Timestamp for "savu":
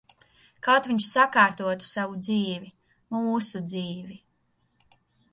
1.89-2.17